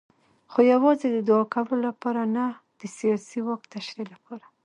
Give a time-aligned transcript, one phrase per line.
[0.51, 2.45] خو یوازې د دوعا کولو لپاره نه
[2.79, 4.45] د سیاسي واک تشریح لپاره.